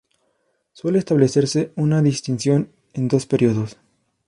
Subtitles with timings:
[0.73, 3.77] Suele establecerse una distinción en dos períodos.